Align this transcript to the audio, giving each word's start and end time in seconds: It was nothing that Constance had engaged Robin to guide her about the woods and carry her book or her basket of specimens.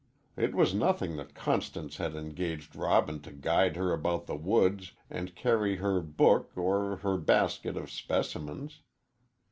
It 0.35 0.55
was 0.55 0.73
nothing 0.73 1.17
that 1.17 1.35
Constance 1.35 1.97
had 1.97 2.15
engaged 2.15 2.75
Robin 2.75 3.19
to 3.21 3.31
guide 3.31 3.75
her 3.75 3.93
about 3.93 4.25
the 4.25 4.35
woods 4.35 4.93
and 5.11 5.35
carry 5.35 5.75
her 5.75 6.01
book 6.01 6.51
or 6.55 6.95
her 7.03 7.17
basket 7.17 7.77
of 7.77 7.91
specimens. 7.91 8.79